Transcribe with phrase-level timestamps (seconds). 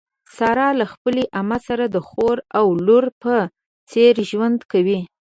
[0.37, 3.33] ساره له خپلې عمه سره د خور او لور په
[3.91, 4.99] څېر ژوند کوي.